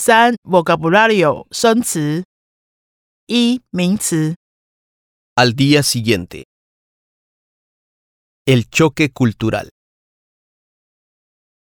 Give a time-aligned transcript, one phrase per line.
[0.00, 2.24] 三 vocabulario 生词。
[3.28, 4.36] 一名词
[5.34, 6.44] Al día siguiente.
[8.46, 9.68] El choque cultural.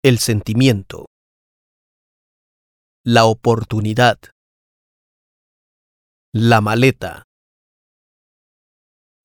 [0.02, 1.06] El sentimiento.
[3.04, 4.18] La oportunidad.
[6.34, 7.22] La maleta.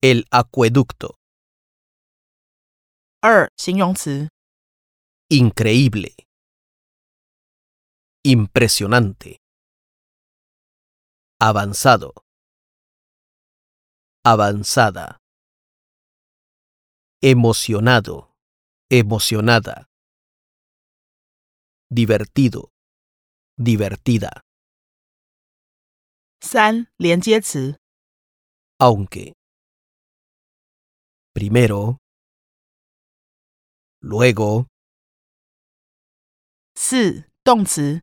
[0.00, 1.16] El acueducto.
[3.20, 4.28] 二形容词
[5.28, 6.14] Increíble.
[8.26, 9.38] Impresionante.
[11.40, 12.14] Avanzado.
[14.24, 15.18] Avanzada.
[17.20, 18.32] Emocionado.
[18.90, 19.86] Emocionada.
[21.90, 22.70] Divertido.
[23.56, 24.42] Divertida.
[26.40, 27.78] 三连接词
[28.78, 29.34] Aunque.
[31.32, 31.98] Primero.
[34.00, 34.66] Luego.
[36.74, 38.02] 四动词。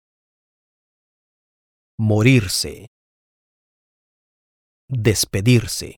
[2.03, 2.87] morirse,
[4.89, 5.95] despedirse.